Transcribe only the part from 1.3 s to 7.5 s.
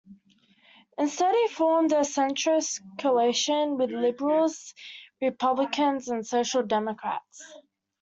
he formed a "centrist" coalition with Liberals, Republicans and Social Democrats.